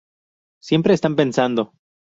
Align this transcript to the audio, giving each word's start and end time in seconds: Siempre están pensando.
Siempre 0.63 0.95
están 0.95 1.15
pensando. 1.15 1.73